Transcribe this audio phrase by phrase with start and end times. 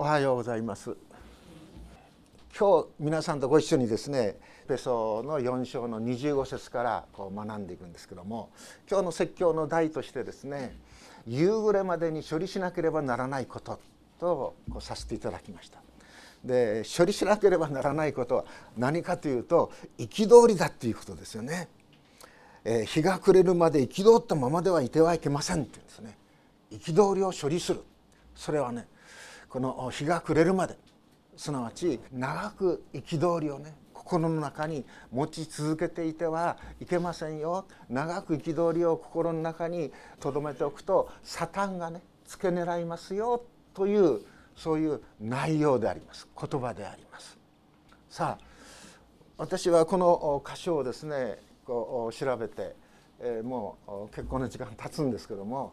[0.00, 0.96] おはようございます
[2.58, 8.48] 今日皆さんとご一緒にですねペソの4章の25節からこう学んでいくんですけども
[8.90, 10.74] 今日の説教の題としてですね
[11.26, 13.78] 夕暮れまでに処理しなければならないこと
[14.18, 15.80] とこうさせていただきました。
[16.42, 18.46] で処理しなければならないことは
[18.78, 21.68] 何かというと憤りだっていうことですよね。
[22.64, 26.16] えー、日が暮れるまで憤ったままではいてはいけませんって言うんですね。
[26.70, 27.82] 憤りを処理する
[28.34, 28.86] それはね
[29.50, 30.78] この日が暮れるまで
[31.36, 37.66] すなわち長く憤りをね心の中に持ち続けていてはいけませんよ。
[37.88, 43.44] 長く憤りを心の中に留めておくとサタンがね付け狙いますよ。
[43.74, 44.20] という
[44.54, 46.28] そういう内容であります。
[46.40, 47.36] 言葉であります。
[48.08, 48.44] さあ
[49.36, 52.76] 私はこの箇所をですねこう調べて、
[53.18, 55.72] えー、もう結構な時間経つんですけども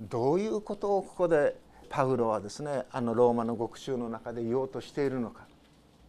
[0.00, 1.56] どういうことをここで
[1.92, 5.46] パウロはですねあのローマの獄中の中で言おうとしているのか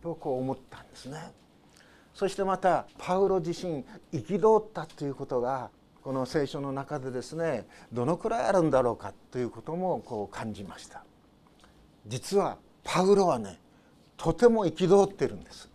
[0.01, 1.19] とこう思ったんですね。
[2.13, 11.03] そしてまたパウロ自身憤ったということがこの聖書の中でですねどのくらいあるんだろうかということもこう感じました
[12.07, 13.59] 実はパウロはね
[14.15, 15.69] とても憤っているんです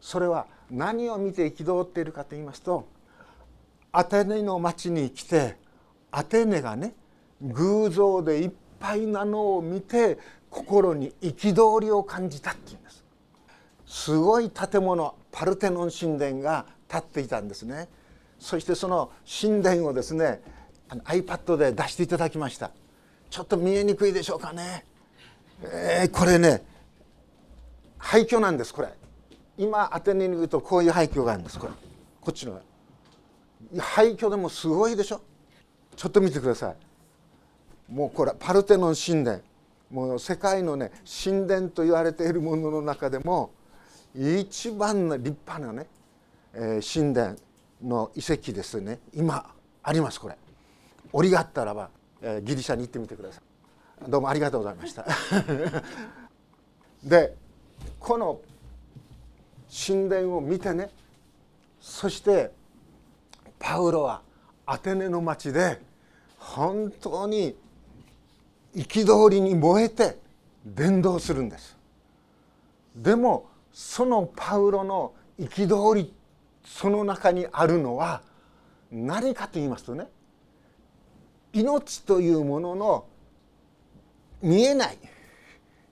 [0.00, 2.88] それは何を見て憤っているかと言いますと
[3.92, 5.56] アテネの町に来て
[6.10, 6.94] アテネがね
[7.40, 10.18] 偶像でいっぱいなのを見て
[10.50, 13.04] 心に憤りを感じたっていうんです。
[13.86, 17.88] すごい建物パルテノン神殿が建っていたんですね。
[18.38, 20.42] そしてその神殿をですね
[20.90, 22.70] iPad で出していただきました。
[23.30, 24.86] ちょっと見えにくいでしょうかね、
[25.62, 26.64] えー、これね
[27.98, 28.88] 廃墟なんですこれ。
[29.58, 31.72] 今アテネに行くとこういう廃墟があるんですこれ。
[32.20, 32.60] こっちの
[33.78, 35.20] 廃墟でもすごいでしょ。
[35.96, 36.76] ちょっと見てください。
[37.88, 39.40] もうこれパルテノン神殿。
[39.90, 40.92] もう世界のね
[41.24, 43.52] 神殿と言われているものの中でも
[44.14, 45.86] 一番の立派なね、
[46.52, 47.36] えー、神殿
[47.82, 48.98] の遺跡ですね。
[49.14, 50.36] 今ありますこれ。
[51.12, 51.88] 折があったらば、
[52.20, 53.40] えー、ギリシャに行ってみてくださ
[54.06, 54.10] い。
[54.10, 55.06] どうもありがとうございました。
[57.02, 57.34] で
[57.98, 58.40] この
[59.70, 60.90] 神殿を見てね
[61.80, 62.50] そして
[63.58, 64.22] パウロは
[64.66, 65.80] アテネの町で
[66.38, 67.56] 本当に
[68.82, 70.18] 憤りに燃えて
[70.64, 71.76] 伝道するんです。
[72.94, 76.12] でもそのパウロの憤り
[76.64, 78.22] その中にあるのは
[78.90, 80.06] 何かと言いますとね
[81.52, 83.04] 命というものの
[84.42, 84.98] 見えない。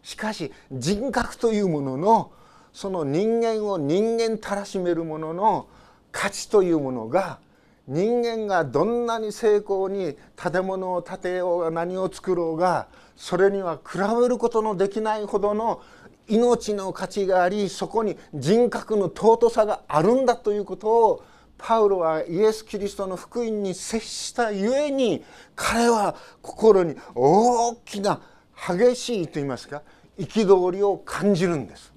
[0.02, 2.32] しかし人格というものの
[2.72, 5.66] その人間を人間たらしめるものの
[6.12, 7.41] 価値というものが
[7.88, 15.82] 人間がどんなに成功に建物を建てようが何を作ろうがそれには比べることのできないほどの
[16.28, 21.25] 命の価値がありそこに人格の尊さがあるんだということを
[21.58, 28.20] パウロはイエス・キリストの福音に接したゆえに彼は心に大きな
[28.69, 29.82] 激しいと言いますか
[30.19, 31.92] 憤りを感じるんです。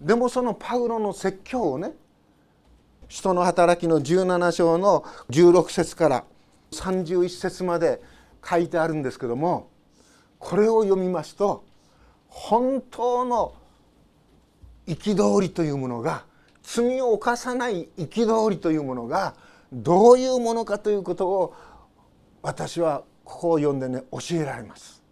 [0.00, 1.92] でもそのパウロの説教をね
[3.08, 6.24] 人の働きの17章の16節から
[6.72, 8.00] 31節まで
[8.44, 9.70] 書いてあるんですけども
[10.38, 11.64] これを読みますと
[12.28, 13.54] 本当の
[14.86, 16.24] 憤りというものが
[16.62, 19.34] 罪を犯さない憤りというものが
[19.72, 21.54] どういうものかということを
[22.42, 25.02] 私はここを読んでね教えられます。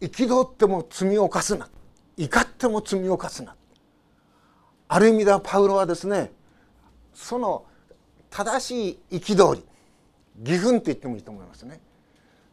[0.00, 1.68] 憤っても罪を犯すな
[2.16, 3.56] 怒っても罪を犯すな
[4.88, 6.32] ある意味ではパウロはですね
[7.14, 7.64] その
[8.30, 9.64] 正しい憤り
[10.42, 11.80] 義憤って言ってもいいと思いますね。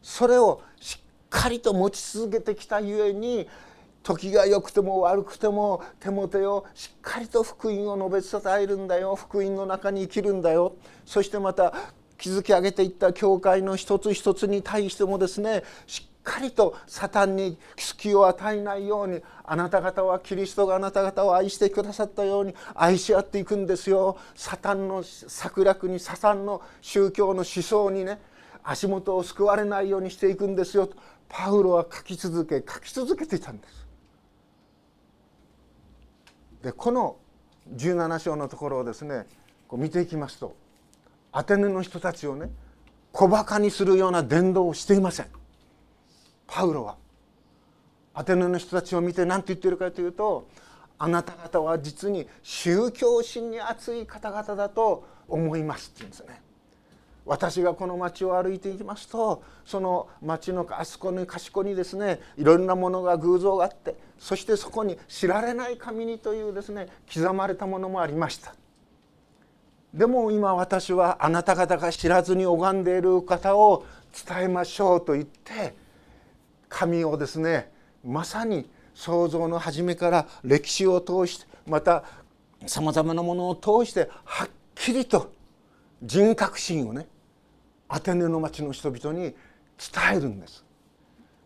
[0.02, 0.98] それをしっ
[1.28, 3.48] かりと持ち続けてきたゆえに
[4.02, 10.76] 時が良くても悪くても手も手をしっかりと福音を述べ伝えるんだよ福音の中に生きるんだよ。
[11.04, 11.74] そしてまた
[12.18, 28.20] 築き上げていった教会の一つ一つに対してもですねしっかりとサタンに隙を与えないようにあなた方はキリストがあなた方を愛してくださったように愛し合っていくんですよサタンの策略にサタンの宗教の思想にね
[28.64, 30.96] 足元を救われないようにしていくんですよと
[31.28, 33.86] パウロは書き続け書き続けていたんです。
[36.62, 37.16] でこの
[37.76, 39.26] 17章のところをですね
[39.68, 40.56] こう見ていきますと
[41.30, 42.50] アテネの人たちをね
[43.12, 45.35] 小バカにするような伝道をしていません。
[46.46, 46.96] パウロは
[48.14, 50.48] アテネの人たちを見て何て言ってるかというと
[50.98, 56.46] あなた方は実に宗教心に熱い方々だと思いますって言うんですね。
[57.26, 68.54] 私がこの町を歩いていきますとその町のあそこに端っこにですねいろんなものが偶像があってそしてそこに知られない神にというですね刻まれたものもありました
[69.92, 73.84] でも今私はあなた方が知らずに拝んでいる方を
[74.26, 75.74] 伝えましょうと言って
[76.68, 77.70] 神をですね
[78.04, 82.04] まさに創造の初めから歴史を通してまた
[82.66, 85.32] さまざまなものを通してはっきりと
[86.02, 87.06] 人格心をね
[87.88, 89.34] アテネの町の人々に
[89.78, 90.64] 伝えるんです。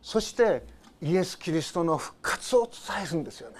[0.00, 0.62] そして
[1.02, 3.56] イエス・キリストの復活を伝えるんですよね。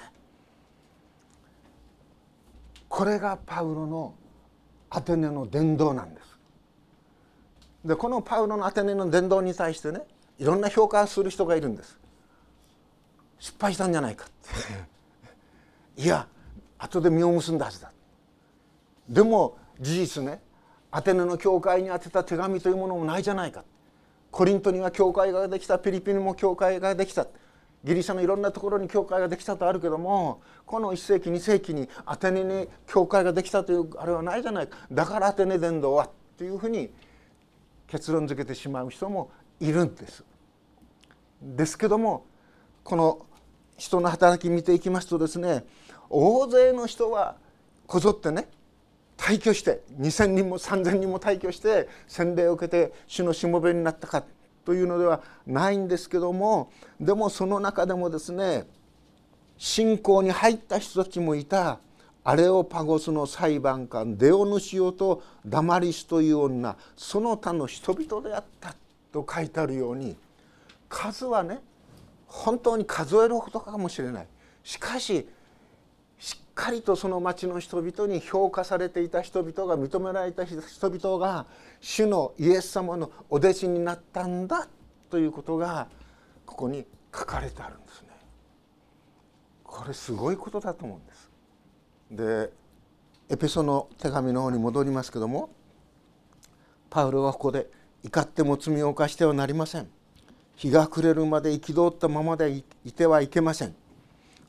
[2.89, 4.15] これがパウロの
[4.89, 6.39] アテネの伝道なんです。
[7.85, 10.03] でこのパウロのアテネの伝道に対してね
[10.41, 11.99] いろんな評価する人がいるんです。
[13.39, 14.29] 失敗したんじゃないかっ
[15.97, 16.03] て。
[16.03, 16.27] いや
[16.79, 17.93] 後で実を結んだはずだ。
[19.07, 20.41] でも事実ね
[20.91, 23.65] アテネの教会に宛てた手紙というものもないじゃないか。
[24.31, 27.27] コリントには教会ができたピリピにも教会ができた。
[27.85, 34.79] ギリシャのいろんなところに教会ができたとあるけどもこの1世紀2世紀にアテネに教会ができたというあれはないじゃないか。
[34.91, 36.09] だからアテネ伝道は
[36.39, 36.91] というふうに
[37.89, 40.25] 結論付けてしまう人もいるんです。
[41.41, 42.27] ですけども
[42.85, 43.27] この
[43.77, 45.65] 人の働き見ていきますとですね
[46.09, 47.37] 大勢の人は
[47.87, 48.49] こぞってね
[49.17, 54.25] 退去して2,000人も3,000人も退去して洗礼を受けて主のしもべになったか
[54.65, 56.71] というのではないんですけども
[57.01, 58.67] でもその中でもですね
[59.59, 61.81] 信仰に入った人たちもいた
[62.23, 68.75] アレオパゴスの裁判官デオヌシオとダマリスという女その他の人々であった
[69.13, 70.17] と書いてあるように
[70.91, 71.61] 数はね
[72.27, 74.27] 本当に数えるほどかもしれない
[74.63, 75.27] しかし
[76.19, 81.47] しっかりとその町の人々に評価されていた人々が認められた人々が
[81.81, 84.69] 主のイエス様のお弟子になったんだ
[85.09, 85.89] ということが
[86.45, 86.85] ここに
[87.15, 88.09] 書かれてあるんですね。
[89.65, 91.31] これすごいことだと思うんです。
[92.11, 92.53] で
[93.31, 95.51] エペソの手紙の方に戻りますけども
[96.91, 97.71] パウロはここで
[98.03, 99.89] 怒っても罪を犯してはなりません。
[100.61, 103.75] 日が暮れるまで憤ったままでいてはいけません。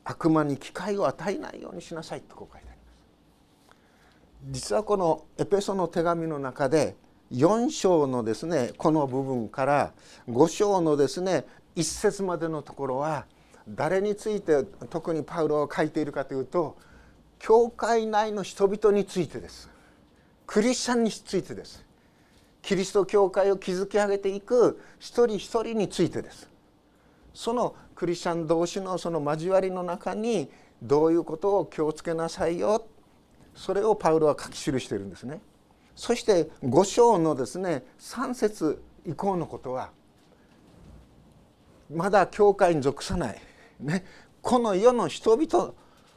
[0.04, 4.50] 悪魔に機会を与えないようにしなさいとこう書いてあります。
[4.50, 6.96] 実はこのエペソの手紙の中で
[7.32, 9.94] 4章のですねこの部分から
[10.28, 13.24] 5章のですね1節までのところは
[13.66, 16.76] 誰について特にパウロは書いているかというと
[17.38, 19.70] 教会内の人々についてです。
[20.46, 21.81] クリスチャンについてです。
[22.62, 26.48] キリスト教会を築き上げていく一人一人についてです。
[27.34, 30.50] そのクリスチャン同士のその交わりの中に
[30.82, 32.86] どういうことを気をつけなさいよ。
[33.54, 35.40] それをパウロは書き記しているんですね。
[35.94, 39.90] そして5章のですね3節以降のことは
[41.90, 43.40] まだ教会に属さない、
[43.80, 44.04] ね、
[44.40, 45.74] この世の人々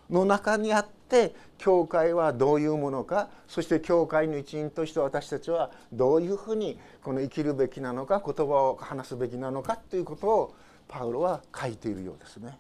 [0.10, 10.56] の中にあって教会はどういうものかそして教会の一員として私たちはどういうふうにこの生きるべきなのか言葉を話すべきなのかということを
[10.88, 12.58] パウロは書いているようですね。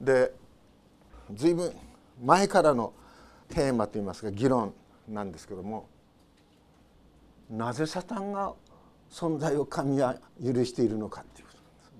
[0.00, 0.32] で
[1.32, 1.72] 随分
[2.22, 2.92] 前からの
[3.48, 4.74] テーマといいますか議論
[5.08, 5.88] なんですけども
[7.50, 8.54] なぜサタンが
[9.10, 11.92] 存在を神は許しているのかっていうことなんです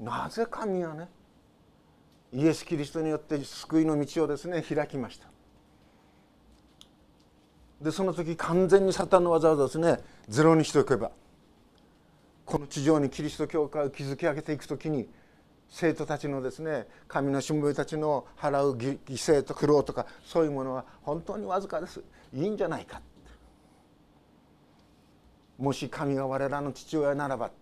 [0.00, 0.06] ね。
[0.06, 1.08] なぜ神はね
[2.32, 5.26] イエス・キリストによって救いの道をですね開きました。
[7.80, 11.12] でその時完全にサタンの技をですねゼロにしておけば
[12.44, 15.08] この地上にキリスト教会を築き上げていく時に
[15.68, 22.02] 生徒たちのですね神のしもべたちの払う犠牲と苦労とかそういうものは本当にわずかです。
[22.34, 23.00] いいんじゃないか。
[25.56, 27.56] もし神が我らの父親ならばって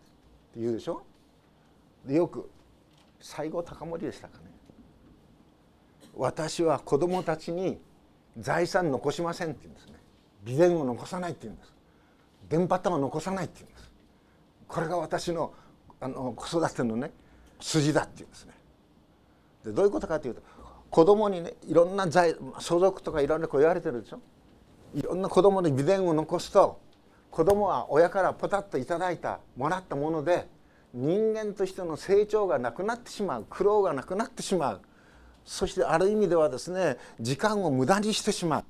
[0.61, 1.03] 言うでしょ？
[2.05, 2.49] でよく
[3.21, 4.56] 西郷隆盛でしたかね。
[6.17, 7.79] 私は子供たちに
[8.39, 9.95] 財産残しませんって言うんですね
[10.45, 11.75] 備前を残さないって言うんです
[12.49, 13.91] 電波を残さないって言うんです
[14.69, 15.53] これが私の
[16.01, 17.11] あの子育てのね
[17.61, 18.53] 筋だっていうんですね。
[19.65, 20.43] でどういうことかというと
[20.91, 24.21] 子供にねいろんな財相続とかいろんなこう言われてるでしょ。
[24.95, 26.81] いろんな子供に美伝を残すと
[27.31, 30.49] 子供は親からポタッといただいたもらったもので
[30.95, 34.81] 人間としての成長がなくなってしまう苦労がなくなってしまう
[35.47, 38.65] そしてある意味ではですね時間を無駄にしてしまう。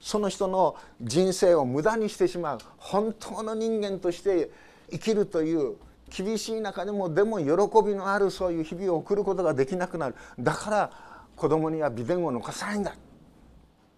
[0.00, 2.58] その人の人生を無駄にしてしまう。
[2.78, 4.50] 本当の人間として
[4.90, 5.76] 生きるという
[6.10, 7.46] 厳しい中でもでも喜
[7.86, 10.16] びのあるそういう日々を送ることができなくなる。
[10.40, 10.90] だから
[11.36, 12.96] 子供には美伝を残さないんだ。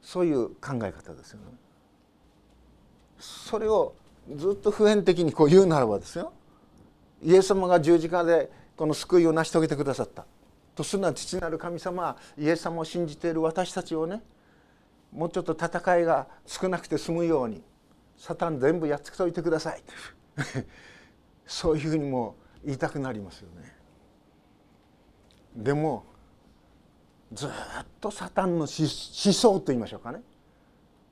[0.02, 1.44] そういう考え方ですよね。
[3.18, 3.94] それを
[4.36, 6.32] ずっと普遍的にこう言うならばですよ。
[7.22, 10.26] イエス様が十字架でこの救いを成し遂げてくださった。
[10.74, 14.22] とするのは父なる神様イエス様を信じている私たちをね
[15.12, 17.62] もうちょっと戦いが少なくて済むように
[18.16, 19.82] サタン全部やっつけといてください。
[21.46, 23.76] そういうふうにも言いたくなりますよね。
[25.54, 26.04] でも
[27.32, 27.50] ずっ
[28.00, 30.22] とサタンの思想と言いましょうかね。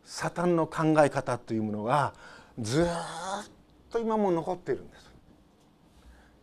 [0.04, 2.14] サタンの考え方というものが
[2.58, 2.86] ずっ
[3.90, 5.12] と今も残っているんです。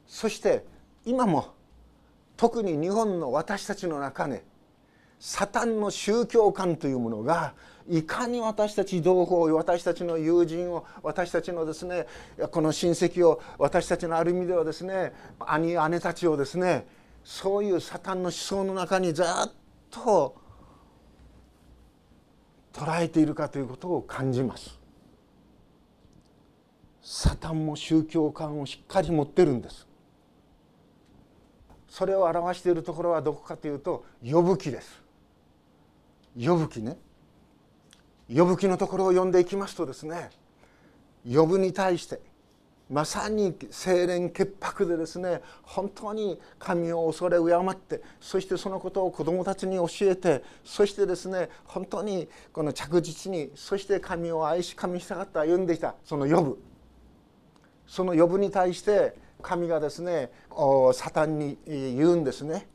[0.07, 0.65] そして
[1.05, 1.53] 今も
[2.39, 4.46] 特に日本の私たちの中で
[5.19, 7.53] サタンの宗教観というものが
[7.89, 12.08] いかに私たち同胞私たちの友人を私たちのですね
[12.51, 16.88] この親戚を私たちのある意味ではですね兄姉たちをですね
[17.25, 19.25] そういうサタンの思想の中にずっ
[19.91, 20.38] と
[22.72, 24.79] 捉えているかということを感じます。
[27.01, 29.88] サタンも宗教観をしっかり持ってるんです。
[31.89, 35.01] それを表しているところはどこかというと呼ぶ記です。
[36.39, 36.98] 呼ぶ記ね。
[38.34, 40.29] 呼ぶ記のところを読んでいきますとですね
[41.27, 42.22] 呼ぶに対して
[42.89, 56.63] まさに清廉潔白でですね本当に神を恐れ敬ってそしてそのことを子どもたちに教えてそしてですね本当にこの着実にそして神を愛し神に従って歩んできたその呼ぶ。
[57.88, 60.31] その呼ぶに対して神がですね
[60.93, 62.67] サタンに言うんですね。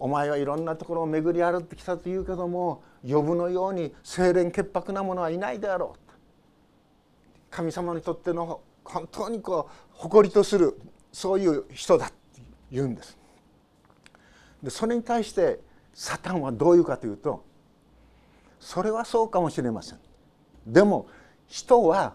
[0.00, 5.98] お前はいろんなところを巡り歩ってきたと言うけども呼ぶのように清廉潔白な者はいないであろう。
[7.50, 10.78] 神様にとっての本当にこう誇りとする
[11.12, 12.16] そういう人だって
[12.70, 13.18] 言うんです。
[14.62, 15.60] でそれに対して
[15.94, 17.44] サタンはどういうかというと
[18.60, 19.98] それはそうかもしれません。
[20.66, 21.06] でも
[21.46, 22.14] 人は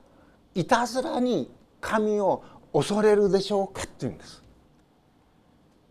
[0.56, 1.52] いたずらに
[1.82, 2.44] 神を
[2.74, 3.84] 恐れるでしょうか？
[3.84, 4.44] って言うんです。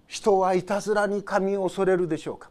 [0.07, 2.51] 人はいたずらに神を恐れるでしょうか？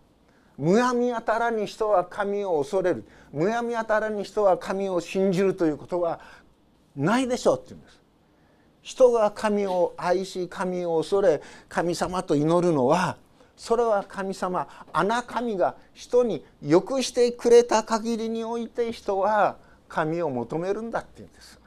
[0.57, 3.05] むやみやたらに人は神を恐れる。
[3.31, 6.19] むやみやたらに人は神を信じるということは
[6.95, 8.01] ないでしょうって言うんです。
[8.81, 13.17] 人が神を愛し神を恐れ神様と祈るのは
[13.55, 19.57] それは神様穴神が人によくしてくれた限りにおいて人は
[19.87, 21.60] 神を求めるんだって言うんです。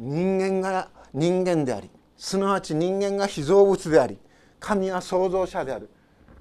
[0.00, 4.18] 人間が人間でありすなわち人間が被造物であり
[4.58, 5.90] 神は創造者である。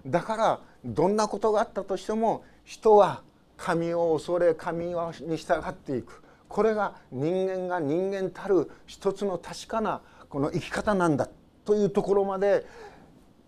[0.05, 3.21] だからどんなことがあったとしても人は
[3.57, 6.23] 神を恐れ神に従っていく。
[6.47, 11.29] これが人間が人間たる一つの確かなこの生き方なんだ。
[11.65, 12.65] というところまで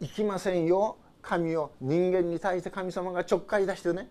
[0.01, 0.98] いきませんよ。
[1.22, 4.10] 神を人間に対して神様がちょっかい出してね。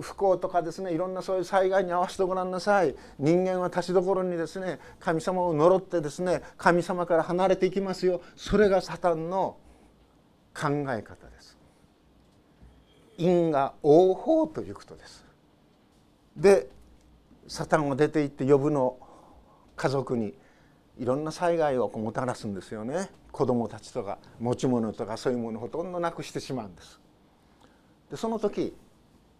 [0.00, 2.94] 不幸とかですねいろんなそういう災害に合わせてごらんなさい。
[3.18, 8.20] 人間は立ちどころにですね神様を呪ってですね神様から離れていきますよ。
[8.36, 9.56] それがサタンの
[10.54, 11.58] 考え方です。
[13.16, 15.24] 因果応報ということです。
[16.36, 16.68] で
[17.46, 18.96] サタンを出て行って呼ぶの
[19.76, 20.34] 家族に
[20.98, 23.10] いろんな災害をもたらすんですよね。
[23.32, 27.00] 子供たちとか持ち物とかそういうものをほとんどなくしてしまうんです。
[28.10, 28.76] でその時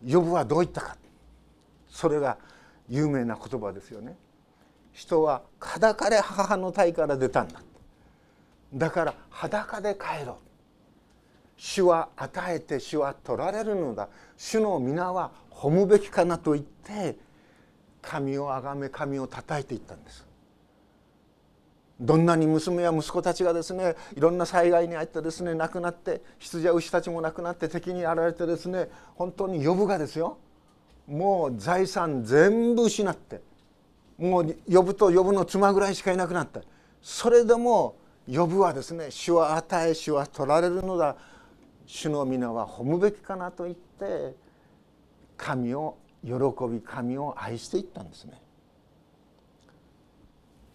[0.02, 0.96] 呼ぶはどう言ったか。
[1.88, 2.38] それが
[2.88, 4.16] 有名な言葉ですよね。
[4.92, 7.60] 人は裸で母の体から出たんだ。
[8.74, 10.36] だから裸で帰ろう。
[11.56, 14.08] 主は与えて主は取られるのだ。
[14.36, 17.16] 主の皆は褒むべきかなと言って
[18.02, 20.26] 神を崇め神を叩いていったんです。
[22.00, 30.38] どんなに娘や息子たちがですねいろんな災害に遭ってですね亡くなって羊や牛たちも亡くなって敵にやられてですね本当に呼ぶがですよ
[31.06, 33.40] もう財産全部失って
[34.18, 36.60] もう呼ぶと呼ぶの妻ぐらいしかいなくなった
[37.00, 37.96] それでも
[38.32, 41.16] 呼ぶはですね主は与え主は取られるのだ
[41.86, 44.34] 主の皆は褒むべきかなと言って
[45.36, 46.32] 神を喜
[46.70, 48.40] び神を愛していったんですね。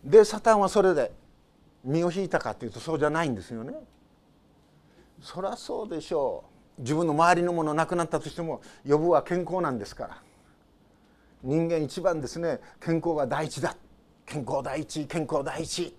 [0.03, 1.11] でサタンはそれで
[1.83, 3.73] 身を引いたかというとそうじゃないんですよね。
[5.21, 6.43] そりゃそうでしょ
[6.77, 6.81] う。
[6.81, 10.21] 自分の周りのものなくなったとしても呼ぶは健康なんですから。
[11.43, 12.59] 人間一番ですね。
[12.79, 13.75] 健康が第一だ。
[14.25, 15.95] 健康第一健康第一。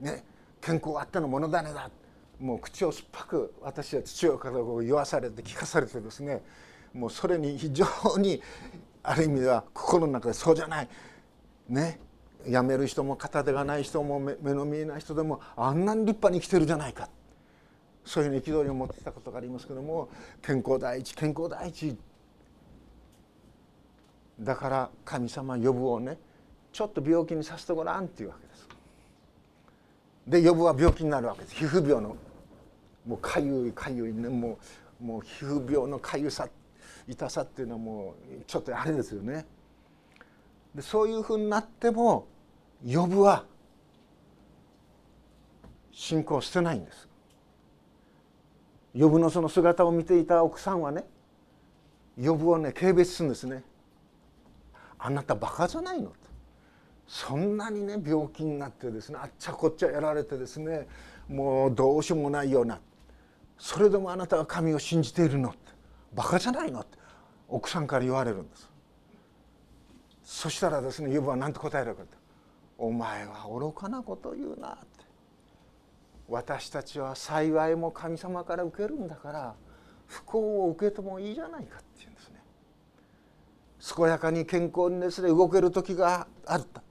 [0.00, 0.24] ね。
[0.60, 1.90] 健康あってのものだねだ。
[2.38, 6.42] もう口を酸っぱく私は父親から言わされて聞かされてですね。
[6.92, 7.86] もうそれに非常
[8.18, 8.40] に
[9.02, 10.88] ある意味では心の中でそうじゃない。
[11.68, 12.00] ね。
[12.46, 17.08] 辞める人も片手がない人も目の見えない人でもあんなに立派に生きてるじゃないか。
[18.04, 20.08] そういう憤りを持ってたことがありますけども
[20.40, 21.96] 健康第一健康第一。
[24.40, 26.16] だから神様呼ぶをね
[26.72, 28.68] ちょっと病気にさせてごらんっていうわけです。
[30.26, 31.54] で呼ぶは病気になるわけです。
[31.56, 32.16] 皮膚病の
[33.06, 34.58] もうかゆいかゆいねも
[35.00, 36.48] うもう皮膚病のかゆさ
[37.06, 39.44] 痛さっていうのはもうちょっとあれですよね。
[40.74, 42.28] でそういうふうになっても
[42.84, 43.44] 呼ぶは
[45.92, 47.08] 信仰してないんです。
[48.94, 51.04] 呼ぶのその姿を見ていた奥さんはね
[52.16, 53.62] 呼ぶをね軽蔑するんですね。
[54.98, 56.08] あなたバカじゃないの？
[56.08, 56.16] と
[57.06, 60.86] そんなにね病気になってですねあっちゃこっちゃやられてですね
[61.28, 62.80] もうどうしようもないような。
[63.58, 65.58] それでもあなたは神を信じているのって。
[66.14, 66.96] バカじゃないのって
[67.48, 68.70] 奥さんから言われるんです。
[70.30, 72.08] そしたらですねユブは何て答えるかと
[72.76, 74.86] 「お前は愚かなこと言うな」って。
[76.28, 79.54] 私たちは幸いも神様から受けるんだから
[80.06, 82.42] 不幸を受けてもいいじゃないかって言うんですね。
[83.96, 86.82] 健やかに健康にですね動ける時があった。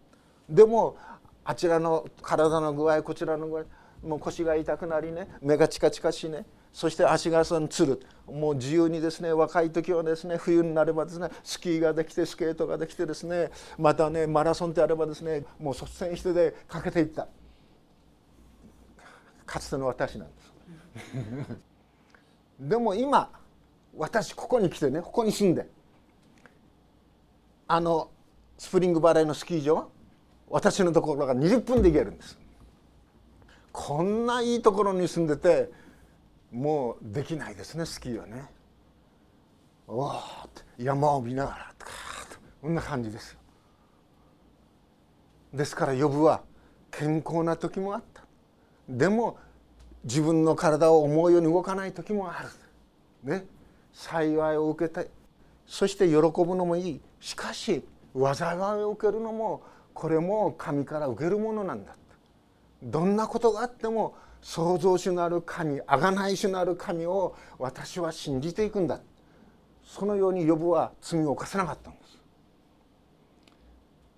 [0.50, 0.98] でも
[1.46, 3.66] あちらの体の具合こちらの具合
[4.08, 8.06] もう腰が痛くなりね目がチカチカしねそして足がそのつる。
[8.28, 17.28] もう自由にですね若い時はですね冬になればですねスキーができてスケートができてですねまたねマラソンであればですねもう率先してでかけていった。
[19.48, 21.58] かつての私なんです。
[22.60, 23.32] でも今
[23.98, 25.68] 私ここに来てねここに住んで
[27.68, 28.12] あの
[28.60, 29.90] スプリングバレーのスキー場
[30.48, 32.38] 私のところが20分で行けるんです。
[33.72, 35.72] こんないいところに住んでて
[36.52, 38.46] もうできないですねスキーはね。
[39.88, 40.22] おお
[40.78, 41.92] 山を見ながらとか
[42.62, 43.40] こんな感じですよ。
[45.54, 46.42] ですから呼ぶは
[46.92, 48.24] 健康な時もあった。
[48.90, 49.38] でも
[50.04, 52.50] 自分の体を思うように動かない時もある。
[53.24, 53.46] ね。
[53.94, 55.10] 幸いを受けて
[55.66, 57.02] そして喜ぶのもいい。
[57.20, 59.64] しかし災いを受けるのも
[59.94, 61.96] これも神から受けるものなんだ。
[62.84, 64.16] どんなことがあっても
[64.48, 69.02] 創造主なる神贖い主なる神を私は信じていくんだ。
[69.84, 72.18] そのように呼ぶは罪を犯せなかったんです。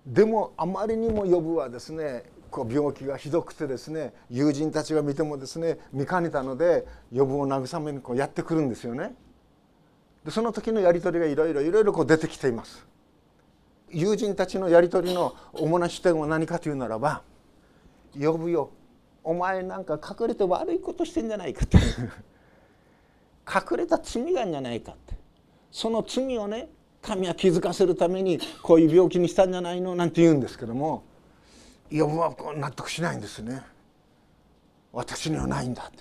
[0.06, 9.16] でもあまりにも呼ぶはですねこう病気がひどくてですね友人たちが見てもですね見かねたので呼ぶを慰めにこうやってくるんですよね。
[10.24, 12.86] でその時のやり取りがいろいろいろいろこう出てきています。
[13.88, 17.22] 友人たちのやり取りの主な視点は何かというならば
[18.14, 18.70] 「呼ぶよ
[19.22, 21.78] お前なんか隠れて悪いことしてんじゃないか」って。
[23.52, 25.14] 隠れた罪がんじゃないかって。
[25.72, 26.68] その罪をね
[27.02, 29.94] 神は気づかせるためにこういう病気にしたんじゃないの？
[29.94, 31.04] なんて言うんですけども。
[31.90, 33.62] 呼ぶは納得しないんですね。
[34.92, 35.98] 私にはないんだって。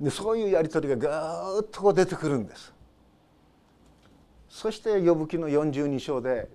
[0.00, 2.72] でそういうやり取りがぐーっと出てくるんです。
[4.48, 6.48] そして呼ぶ記の42章で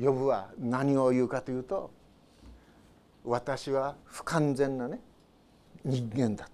[0.00, 1.90] 呼ぶは何を言うかというと
[3.24, 5.00] 私は不完全なね
[5.84, 6.48] 人間だ。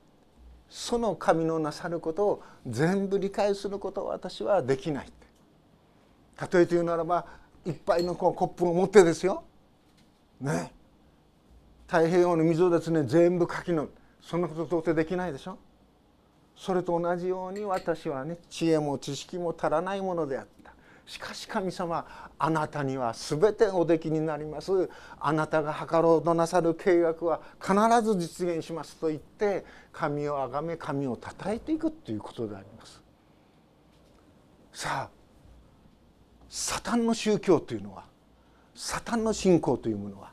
[0.68, 5.12] その神のなさることを全部理解することは私はできない。
[6.52, 7.26] 例えて言うならば
[7.64, 9.42] いっぱいのこうコップを持ってですよ。
[10.40, 10.72] ね。
[11.86, 13.04] 太平洋の水をですね。
[13.04, 13.88] 全部かきの
[14.20, 15.58] そんなこと到底できないでしょ。
[16.54, 20.57] それと同じように私はね知恵も知識も足らないものであった
[21.08, 22.06] しかし神様
[22.38, 24.90] あなたには全ておできになります。
[25.18, 33.02] あなたが図ろうとなさる計画は必ず実現しますと言って神を崇め神をたたえていくということであります。
[34.70, 35.10] さあ
[36.46, 38.04] サタンの宗教というのは
[38.74, 40.30] サタンの信仰というものは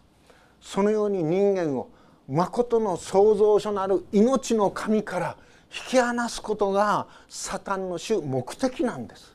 [0.59, 1.89] そのように人間を
[2.27, 5.37] まことの創造者なる命の神から
[5.73, 9.34] 引き離すことがサタンの主目的なんです。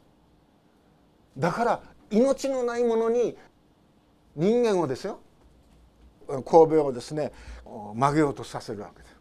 [1.36, 3.36] だから命のないものに
[4.36, 5.20] 人間をですよ
[6.28, 7.32] 神戸をですね
[7.94, 9.16] 曲げようとさせるわけです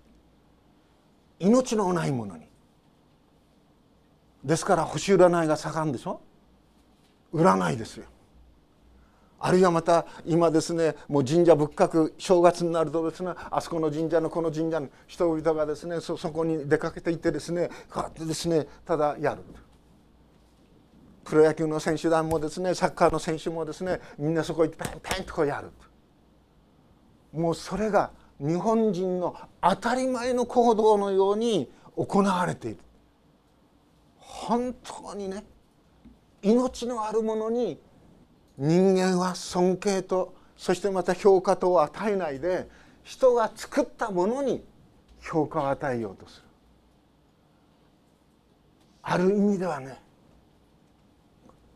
[1.40, 2.44] 命のないものに。
[4.44, 6.22] ですから星占いが盛んでしょ？
[7.34, 8.06] 占いですよ。
[9.40, 19.44] あるいはまた今ですねもう神社仏閣正月になるとですねあそこの神社のこの神社の人々がですねそこに出かけていってですねこうやってですねただやる。
[21.30, 25.70] プロ野球の選手団もですねサッカーの選手もですねみんなそこ行ってペンペンとこうやる。
[27.32, 32.78] もうそれが日本人の当たり前の行動のように行われている。
[34.18, 35.44] 本当にね
[36.42, 37.80] 命のあるものに
[38.58, 42.68] 人間は尊敬とそしてまた評価とを与えないで
[43.04, 44.64] 人が作ったものに
[45.22, 46.44] 評価を与えようとする。
[49.04, 50.09] ある意味ではね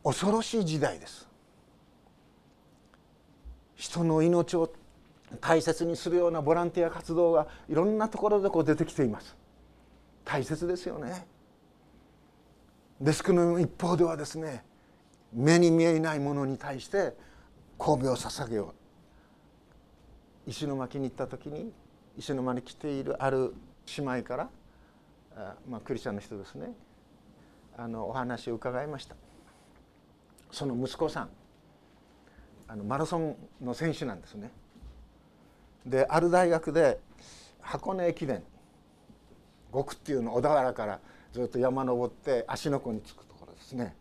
[0.04, 1.28] 恐ろしい時代です。
[3.76, 4.72] 人の命を
[5.42, 9.36] 大切にするようなボランティア活動がいろんなところでこう出てきています。
[10.26, 11.26] 大切ですよね。
[13.02, 14.63] ですけど一方ではですね
[15.34, 17.16] 目に見えないものに対して
[17.80, 18.74] 神戸を捧げよ
[20.48, 20.50] う。
[20.50, 21.72] 石巻に行った時に
[22.18, 23.54] 石巻に来ているある
[23.98, 24.50] 姉妹から
[25.36, 26.74] あ、まあ、クリスチャンの人ですね
[27.78, 29.16] あのお話を伺いました。
[30.54, 31.30] その息子さん
[32.68, 34.52] あのマラソンの選手なんですね。
[35.86, 37.00] である大学で
[37.60, 38.42] 箱根駅伝
[39.74, 41.00] 5区っていうの小田原から
[41.34, 43.96] ずっと山登って芦ノ湖に着くところですね。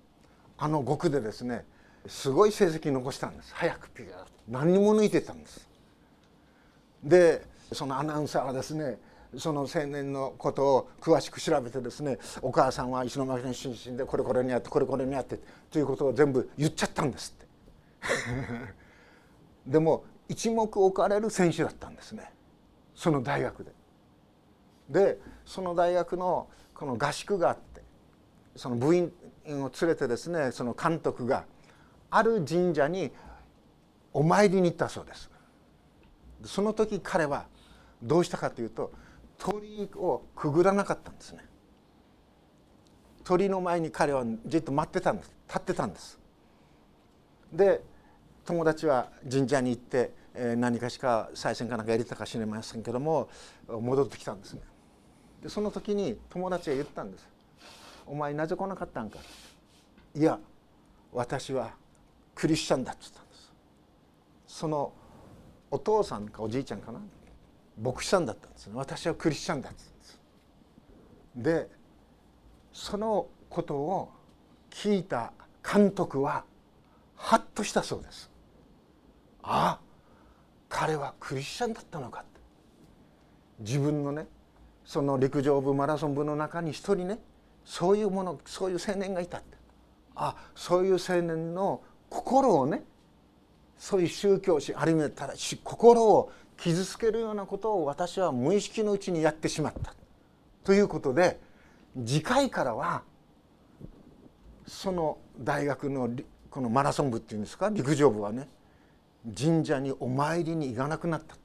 [0.59, 1.65] あの5区でですね
[2.07, 3.55] すごい成績残したんです。
[3.55, 5.67] 早くピュー何にも抜いてたんです。
[7.03, 8.99] でそのアナウンサーがですね
[9.39, 15.39] その青年のことを詳しく調べてですねお母さんは石巻の出身でこれこれにあってこれこれにあって
[15.71, 17.47] ということを全部言っちゃったんですって
[19.71, 22.31] でも一目置かれる選手だったんですね
[22.95, 23.73] その大学で。
[24.91, 27.83] でその大学のこの合宿があって
[28.57, 29.11] その部員
[29.47, 31.45] を連れてですねその監督が
[32.11, 33.11] ある神社に
[34.13, 35.31] お参りに行ったそうです。
[36.45, 37.47] その時彼は
[38.03, 38.93] どうしたかというと
[39.43, 41.45] 鳥をくぐらなかったんですね。
[43.25, 46.21] 鳥の前に彼はじっと待ってたんです立ってたんです。
[47.53, 47.83] で
[48.45, 50.13] 友達は神社に行って
[50.57, 53.29] 何かしか賽銭かなんかやりたか知れませんけども
[53.67, 54.61] 戻ってきたんですね。
[55.43, 57.29] でその時に友達が言ったんです
[58.07, 59.19] 「お前なぜ来なかったんか」
[60.15, 60.39] いや
[61.13, 61.75] 私は
[62.37, 63.53] クリスチャンだ」って言ったんです
[64.47, 64.93] その
[65.69, 67.01] お父さんかおじいちゃんかな
[67.81, 70.21] 牧師さんだったんです私はクリスチャンだったんです
[71.37, 71.69] で
[72.73, 74.11] そのことを
[74.71, 75.33] 聞いた
[75.63, 76.45] 監督は
[77.17, 78.31] ハッとしたそうです。
[79.43, 79.81] ああ
[80.69, 82.41] 彼はクリスチャンだったのかって。
[83.61, 84.27] 自分のね
[84.85, 87.19] その陸上部マラソン部の中に一人ね
[87.65, 89.57] そういうものそういう青年がいたって。
[90.17, 92.83] あそういう青年の心をね
[93.79, 99.95] そういう宗教心あるいはただ心を傷つけるようなことを私は無意識のうちにやってしまった。
[100.65, 101.41] ということで
[102.07, 103.03] 次回からは
[104.67, 106.09] その大学の
[106.51, 107.69] このマラソン部っていうんですか？
[107.69, 108.49] 陸上部はね
[109.37, 111.37] 神社にお参りに行かなくなった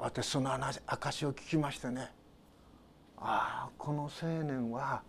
[0.00, 0.54] 私その
[0.86, 2.12] 証を聞きましてね
[3.16, 5.02] ああこの青年は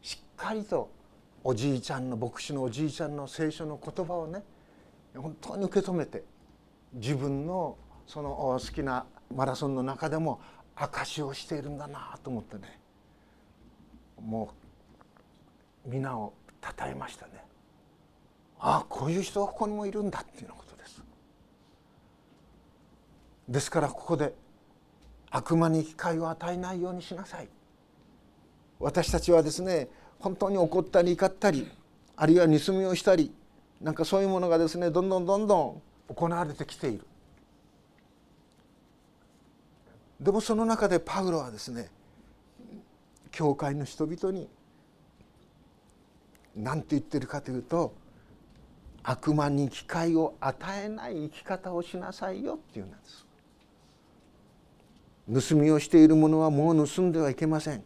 [0.00, 0.90] しっかりと
[1.44, 4.42] おじいちゃんの牧師のおじいちゃんの聖書の言葉をね
[5.14, 6.24] 本当に受け止めて
[6.92, 10.40] 自分のその好きなマラソンの中でも
[10.76, 12.80] 証しをしているんだなと思ってね。
[14.20, 14.50] も
[15.86, 17.32] う皆をたたえましたね。
[18.58, 20.74] ああこういう人がここにもいるんだっていうようなこと
[23.48, 24.34] ですからここで
[25.30, 27.48] 悪魔に機会を与えないようにしなさい。
[28.80, 31.70] 私たちはですね本当に怒ったり怒ったり
[32.16, 33.32] あるいは盗みをしたり
[33.84, 37.04] なんかそういうものがですねどんどんどんどん行われてきている。
[40.18, 41.90] でもその中でパウロはですね
[43.30, 44.48] 教会の人々に
[46.56, 47.94] 何て言ってるかというと
[49.02, 52.96] 悪魔に機会を与えない生き方をしなさいよっていうんで
[55.36, 55.50] す。
[55.50, 57.84] 盗みをしている者はもう盗んではいけません。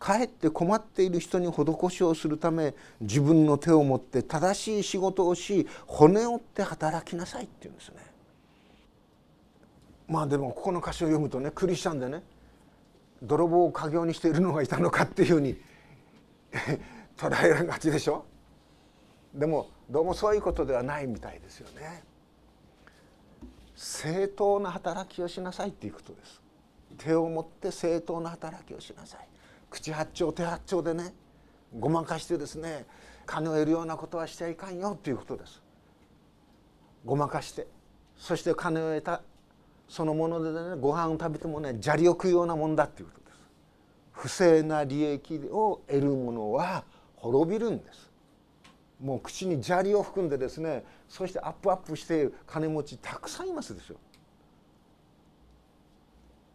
[0.00, 7.96] かえって困っている人に施しをするため自分の手を持って正しい仕事をし骨折って働きなさいって言うんですね。
[10.08, 12.22] まあでもここの歌詞を読むとねクリスチャンでね
[13.22, 15.60] 泥棒を家業にしているのがいたのかっていうふうに
[17.18, 18.24] 捉えられがちでしょ？
[19.34, 22.02] でもどうもそういうことではないみたいですよね。
[23.76, 26.40] 正当な働きをしなさいっていうことです。
[26.96, 29.28] 手を持って正当な働きをしなさい
[29.70, 31.14] 口八丁手八丁でね
[31.78, 32.84] ごまかしてですね
[33.24, 35.62] 金を得るようなことはしちゃいかんよということです。
[37.04, 37.66] ごまかして。
[38.16, 39.22] そして金を得た
[39.88, 43.40] そのものでねご飯を食べてもね砂利を食うようなもんだっていうことです。
[44.12, 46.84] 不正な利益を得る者は
[47.16, 48.10] 滅びるんです。
[49.00, 53.94] もう口に砂利を含んでですねそしてアップアップしている金持ちたくさんいますでしょ。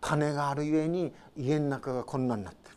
[0.02, 2.75] 金があるゆえに家の中がこんなになってる。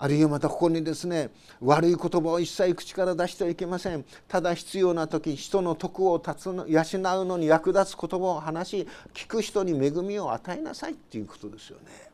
[0.00, 1.30] あるいはまたここにですね
[1.60, 4.04] 悪い言葉を一切口から出してはいけません。
[4.28, 12.10] ただ必要な時人の徳を立つの養うのに役立つ言葉を話し聞く人に恵みを与えなさいっていうことですよね。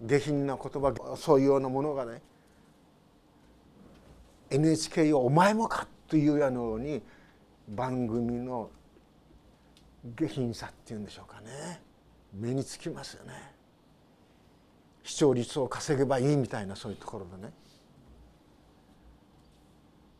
[0.00, 2.22] 下品な言葉そういうようなものがね
[4.50, 7.02] NHK を「お前もか!」というように
[7.68, 8.70] 番組の
[10.16, 11.82] 下品さっていうんでしょうかね。
[12.32, 13.57] 目につきますよね。
[15.08, 17.50] 視聴率を稼げばいいみたいなそういうところでね。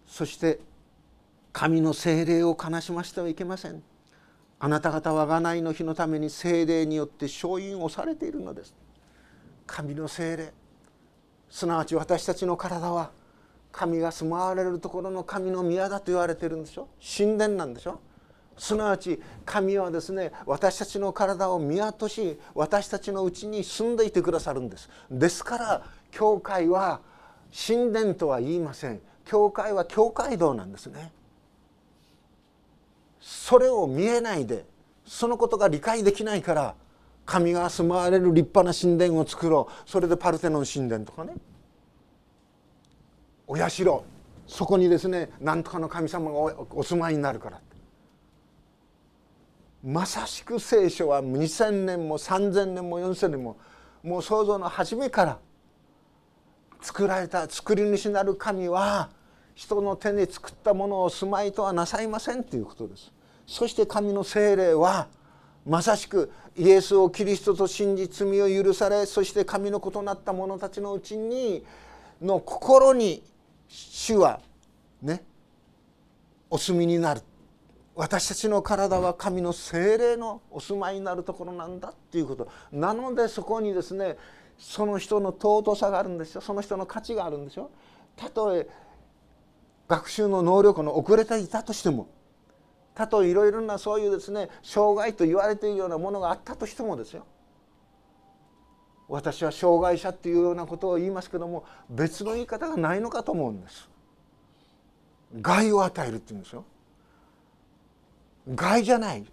[0.07, 0.61] そして
[1.53, 3.83] 神の精霊を悲しませてはいけません。
[4.59, 8.74] あなた方は贖いの日のために精霊によって勝因をされているのです。
[9.66, 10.55] 神の精霊。
[11.51, 13.11] すなわち私たちの体は
[13.70, 16.88] 神が住まわれるところの神の宮だと言われてるんでしょ。
[17.18, 18.01] 神殿なんでしょ。
[18.58, 24.90] すなわち神はですね私たちの体を宮とし私たちのうちに住んでいてくださるんです。
[25.10, 27.00] ですから教会は
[27.66, 29.00] 神殿とは言いません。
[29.24, 31.12] 教会は教会堂なんですね。
[33.20, 34.64] それを見えないで
[35.06, 36.74] そのことが理解できないから
[37.24, 39.90] 神が住まわれる立派な神殿を作ろう。
[39.90, 41.34] それでパルテノン神殿とかね。
[43.46, 43.84] お社。
[44.46, 46.38] そこにですね何とかの神様が
[46.70, 47.60] お住まいになるから。
[49.84, 53.56] まさしく聖書は2,000年も3,000年も4,000年も
[54.02, 55.38] もう創造の初めから
[56.80, 59.10] 作られた作り主なる神は
[59.54, 63.12] 人の手に作ったものを住まいとはなさいませんということです。
[63.46, 65.08] そして神の精霊は
[65.66, 71.64] まさしくイエスをキリストと信じ罪を許されそして神の異なった者たちのうちに
[72.20, 73.22] の心に
[73.68, 74.40] 主は
[75.02, 75.22] ね
[76.50, 77.22] お住みになる
[77.98, 82.46] 私たちの体は神の精霊のお住まいになるところなんだっていうこと。
[82.70, 84.16] なのでそこにですね
[84.56, 86.40] その人の尊さがあるんですよ。
[86.40, 87.72] その人の価値があるんでしょ
[88.14, 88.68] たとえ
[89.88, 92.06] 学習の能力の遅れていたとしても
[92.94, 97.26] たとえいろいろなそういうですね障害と言われているようなものがあったとしてもですよ。
[99.08, 103.90] 私は障害者っていうようなことを言いますけども別の言い方がないのかと思うんです。
[105.40, 106.64] 害を与えるっていうんですよ。
[108.54, 109.24] 害じゃない。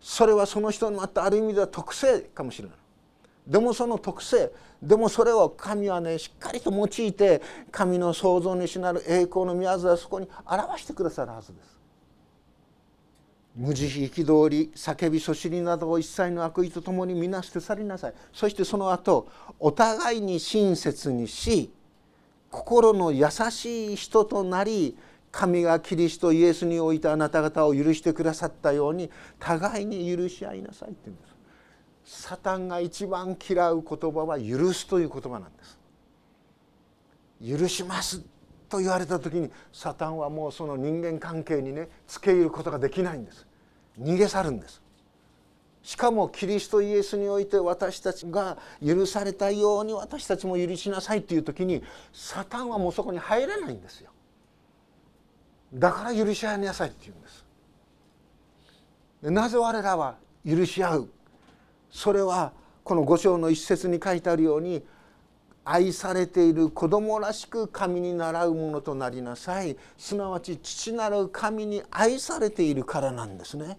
[0.00, 2.76] それはその人にあったある意味では特性かもしれない。
[3.46, 11.74] でもその特性でもそれを神はねしっかりと用いて神の創造主なる栄光の御業はそこに表してくださるはずです。
[13.56, 18.14] 無慈悲憤り叫びそしりなどを一切の悪意とともに皆捨て去りなさい。
[18.32, 19.28] そしてその後
[19.60, 21.70] お互いに親切にし
[22.50, 24.96] 心の優しい人となり
[25.34, 31.26] 神がキリストイエスにおいてあなた方を許してくださったように互いに許し合いなさいって言うんで
[32.04, 32.22] す。
[32.22, 35.78] サタンが一番嫌う言葉は許すという言葉なんです。
[37.44, 38.22] 許します
[38.68, 43.44] と言われた時にサタンはもうその人間関係にね付け入ることができないんです。
[44.00, 44.80] 逃げ去るんです。
[45.82, 54.13] しかもキリストイエスにおいて私たちが許されたように私たちも許しなさいという時にサタンはもうそこに入れないんですよ。
[55.74, 57.44] だから許し合いなさいって言うんです。
[59.22, 61.08] なぜ我らは許し合う？
[61.90, 62.52] それは
[62.84, 64.84] この五章の一節に書いてあるように
[65.64, 69.76] 愛されている子供らしく神に倣うものとなりなさい。
[69.96, 73.78] すなわち父なる神に愛されているからなんですね。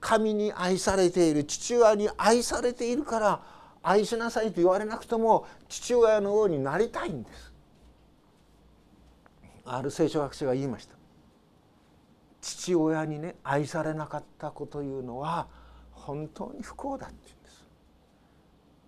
[0.00, 3.42] 神に愛されている父親に愛されているから
[3.82, 7.52] 愛しなさいと言われなくても父親のようになりたいんです。
[9.64, 11.01] ある聖書学者が言いました。
[12.42, 15.46] 父親にね愛されなかった子というのは
[15.92, 17.64] 本当に不幸だって言うんです。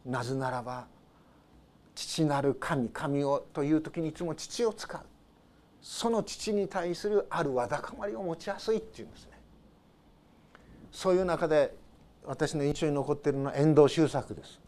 [0.05, 0.87] なぜならば
[1.95, 5.01] 父なる神神をという時にいつも父を使う。
[5.81, 9.31] その父に対するあるわだかまりを持ちやすいっていうんですね。
[10.91, 11.75] そういう中で
[12.25, 14.61] 私の印象に残っているのは遠藤周作です。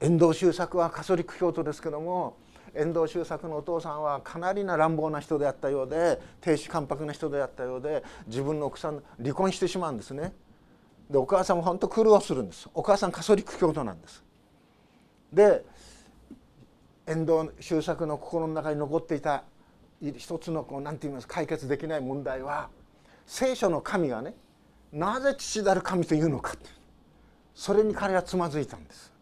[0.00, 2.36] 遠藤周作はカソリック教徒ですけども
[2.76, 10.32] 遠藤周作のお父さんはかなりな乱暴な人であったようで亭主関白な人であったようで自分の奥さん離婚してしまうんですね。
[11.10, 12.68] でお母さんも本当苦労するんです。
[12.74, 14.22] お母さんカソリック教徒なんです。
[15.32, 15.64] で
[17.06, 19.44] 遠藤周作の心の中に残っていた
[20.00, 22.68] 一つのこう何て言います解決できない問題は
[23.26, 24.34] 聖書の神がね
[24.92, 26.54] なぜ父なる神というのか
[27.54, 29.15] それに彼はつまずいたんです。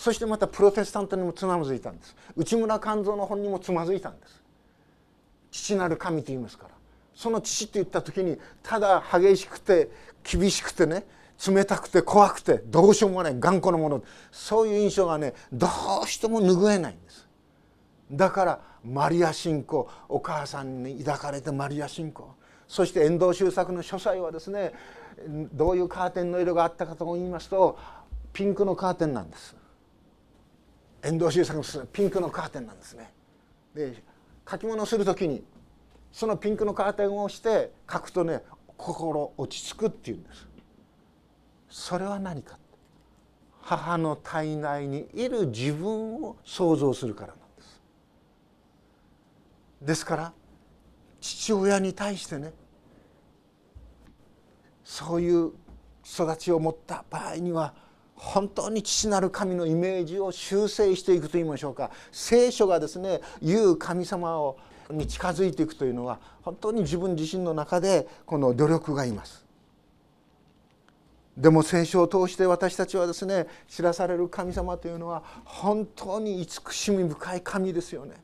[0.00, 2.16] そしてまたプロテスタントにもつまずいたんです。
[2.34, 4.42] 内村勘三の本にもつまずいたんです。
[5.50, 6.70] 父なる神と言いますから。
[7.14, 9.90] その父って言った時にただ激しくて
[10.24, 11.04] 厳しくてね
[11.46, 14.02] 冷たくて怖くてどうしようもない頑固なもの。
[14.32, 15.68] そういう印象がねど
[16.02, 17.28] うしても拭えないんです。
[18.10, 22.34] だからマリア信仰お母さんに抱かれてマリア信仰。
[22.66, 24.72] そして遠藤周作の書斎はですね
[25.52, 27.78] どういうカーテンの色があったかと言いますと
[28.32, 29.59] ピンクのカーテンなんです。
[31.02, 33.12] 遠藤周作のピンクのカーテンなんですね。
[33.74, 34.02] で
[34.48, 35.44] 書き物する時に
[36.12, 38.42] そのピンクのカーテンをして書くとね
[38.76, 40.48] 心落ち着くっていうんです。
[41.68, 42.58] それは何か
[43.62, 47.82] 母の体内にいる自分を想像するからなんです。
[49.82, 50.32] ですから
[51.20, 52.52] 父親に対してね
[54.82, 55.52] そういう
[56.04, 57.74] 育ちを持った場合には
[58.20, 61.90] 本当に父なる神のイメージを修正していくといいましょうか。
[62.12, 64.58] 聖書がですね言う神様を
[64.90, 69.46] に近づいていくというのは本当に自分自身の中でこの努力がいます。
[71.34, 78.16] でも聖書を通して私たちはですね知らされる神様というのは本当に慈しみ深い神ですよね。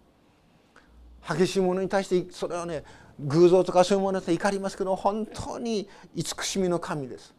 [1.26, 2.84] 激しいものに対してそれはね
[3.20, 7.35] 偶像とかそういうもので怒りますけど本当に慈しみの神です。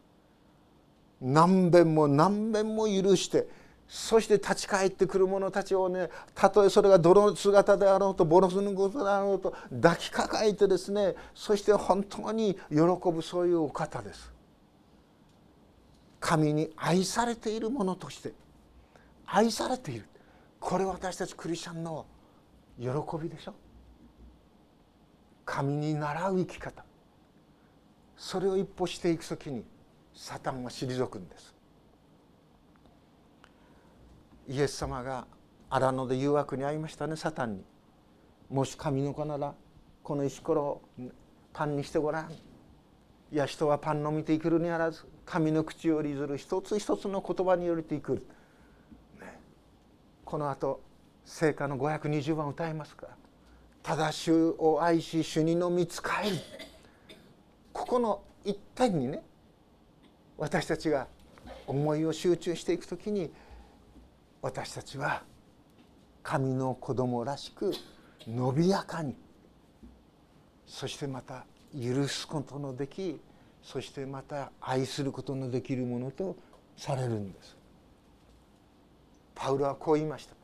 [1.20, 3.48] 何遍も何遍も許して
[3.88, 12.78] そして立ち返ってくる者たちをねたとえそれが泥の姿であろうとボロスのことであろうと抱きかかえてですねそして本当に喜
[13.10, 14.32] ぶそういうお方です。
[16.20, 18.32] 神に愛されているものとして
[19.24, 20.04] 愛されている。
[20.60, 22.06] これ私たちクリスチャンの
[22.78, 22.88] 喜
[23.22, 23.54] びでしょ。
[25.46, 26.84] 神に倣う生き方。
[28.16, 29.64] それを一歩していく時に
[30.20, 31.54] サタンは退くんです。
[34.48, 35.28] イエス様が
[35.70, 37.64] 荒野で誘惑に遭いましたねサタンに。
[38.50, 39.54] もし神の子なら
[40.02, 40.82] この石ころを
[41.52, 42.32] パンにしてごらん。
[42.32, 42.36] い
[43.30, 48.26] や人はパンのみて生きるにあらず神の口よりずる一つ一つの言葉によりて生くる、
[49.20, 49.38] ね、
[50.24, 50.80] このあと
[51.24, 53.16] 聖歌の520番歌いますから
[53.84, 56.36] ただ主を愛し主にのみ仕える。
[57.72, 59.22] ここの一点にね
[60.38, 61.08] 私たちが
[61.66, 63.30] 思いを集中していく時に
[64.40, 65.22] 私たちは
[66.22, 67.74] 神の子供らしく
[68.26, 69.16] 伸びやかに
[70.66, 73.20] そしてまた許すことのでき
[73.62, 76.36] そしてまた愛することのできるものと
[76.76, 77.56] されるんです。
[79.34, 80.34] パウロはこう言いました。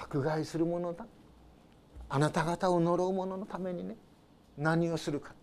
[0.00, 1.06] 迫害する者だ。
[2.08, 3.96] あなた方を呪う者のためにね
[4.56, 5.34] 何をするか。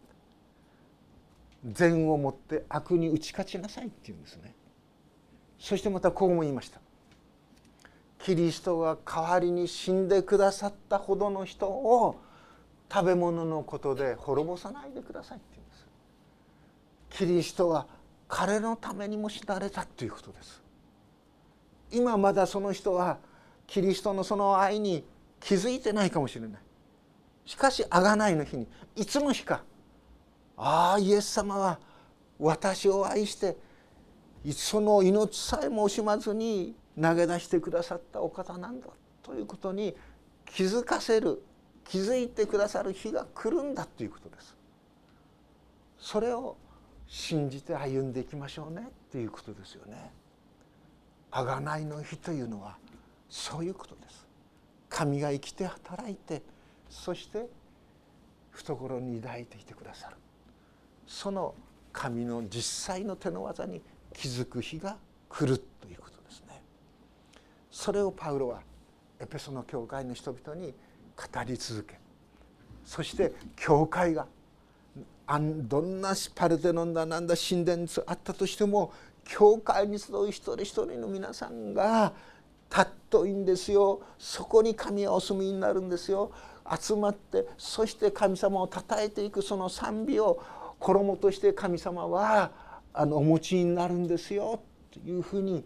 [1.66, 4.54] 善をもって悪に打ち勝ちなさいって言うんですね。
[5.60, 6.80] そしてまたこうも言いました。
[8.20, 12.22] キリストが代わりに死んでくださったほどの人を
[12.92, 15.88] 食べ物のことで滅ぼさないでくださいって言うんです。
[17.18, 17.88] キリストは
[18.28, 20.62] 彼のためにも死なれたということです。
[21.92, 23.20] 今まだその人は
[23.68, 25.06] キリストのその愛に
[25.40, 26.62] 気づいてないかもしれない。
[27.46, 29.64] しかし贖いの日にいつの日か
[30.58, 31.80] ああイエス様は
[32.40, 33.58] 私を愛して
[34.52, 38.88] その命さえも惜しまずに投げ出してくださったお方なんだ
[39.24, 39.96] ということに
[40.46, 41.42] 気づかせる
[41.86, 44.56] 気づいてくださる日が来るんだということです。
[45.98, 46.58] それを
[47.08, 50.12] 信じて歩んでいきましょうねっていうことですよね。
[51.32, 52.78] 贖いの日というのは
[53.30, 54.28] そういうことです。
[54.90, 56.44] 神が生きて働いて
[56.90, 57.48] そして
[58.52, 60.18] 懐に抱いていてくださる
[61.14, 61.54] その
[61.92, 64.98] 神の実際の手の技に気づく日が
[65.30, 66.60] 来るということですね。
[67.70, 68.62] それをパウロは
[69.20, 70.74] エペソの教会の人々に
[71.16, 72.00] 語り続け
[72.84, 74.26] そして教会が
[75.28, 78.92] どんなパルテノンだなんだ神殿にあったとしても
[79.24, 82.14] 教会に集う一人一人の皆さんが
[82.72, 86.32] 尊いんですよそこに神はお住みになるんですよ
[86.80, 90.42] 集まってそして神様をたたえていくその賛美を
[90.84, 92.52] 衣として神様は
[92.94, 95.66] あのお持ちになるんですよというふうに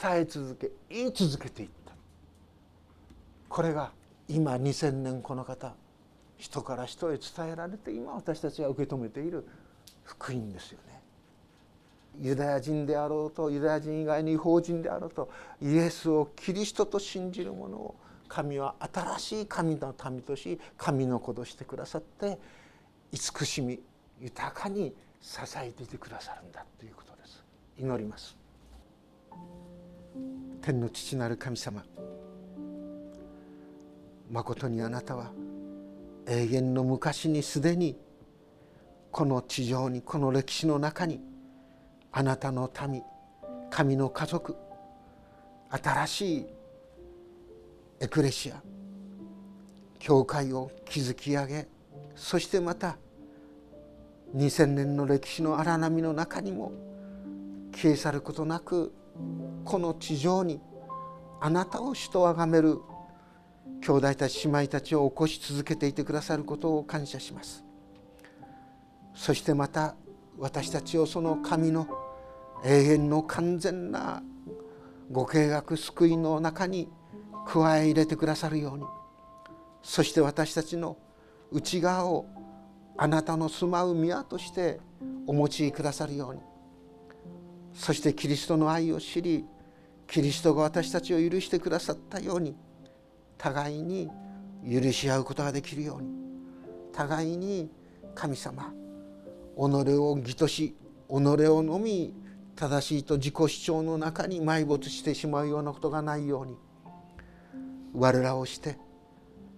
[0.00, 1.94] 伝え続け言い続けていった
[3.48, 3.90] これが
[4.28, 5.72] 今2,000年この方
[6.36, 9.46] 人から人へ伝えられて今私たちが受け止めている
[10.04, 11.00] 福音ですよね。
[12.20, 15.30] ユダヤ人であろうとユダヤ人以外に違法人であろうと
[15.62, 17.94] イエスをキリストと信じる者を
[18.28, 22.38] 神は新しい神の民とし神の子としてくださって
[23.12, 23.80] 慈しみ
[24.20, 27.44] 豊かに支えていてくださるんだということです。
[27.78, 28.36] 祈ります。
[30.60, 31.84] 天の父なる神様
[34.30, 35.32] まことにあなたは
[36.26, 37.96] 永遠の昔にすでに
[39.10, 41.20] この地上にこの歴史の中に
[42.12, 43.02] あなたの民
[43.70, 44.56] 神の家族
[45.70, 46.46] 新しい
[48.00, 48.62] エクレシア
[49.98, 51.68] 教会を築き上げ
[52.14, 52.98] そしてまた
[54.34, 56.72] 2000年の歴史の荒波の中にも
[57.74, 58.92] 消え去ることなく
[59.64, 60.60] この地上に
[61.40, 62.78] あなたを主と崇める
[63.80, 67.64] 兄弟たち姉妹たちを起こし続けていてくださることを感謝します。
[69.14, 69.94] そしてまた
[70.38, 71.86] 私たちをその神の
[72.64, 74.22] 永遠の完全な
[75.10, 76.88] ご計画救いの中に
[77.46, 78.84] 加え入れてくださるように。
[79.82, 80.98] そして私たちの
[81.50, 82.26] 内側を
[82.98, 84.80] あなたの住まう宮として
[85.26, 86.40] お持ちくださるように。
[87.78, 89.44] そしてキリストの愛を知り
[90.08, 92.56] キリストが私たちを許してくださったように
[93.36, 94.10] 互いに
[94.68, 96.08] 許し合うことができるように
[96.92, 97.70] 互いに
[98.16, 98.72] 神様
[99.56, 100.74] 己を義とし
[101.08, 101.20] 己を
[101.62, 102.14] のみ
[102.56, 106.56] 正しいと自己主張の中に埋没してしまうようなことがないように
[107.94, 108.76] 我らをして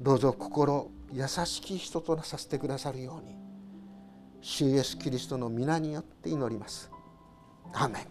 [0.01, 3.37] どうぞ心優しき人となさせてくださるように
[4.41, 6.91] 主イエスキリストの皆によって祈ります。
[7.75, 8.07] アメン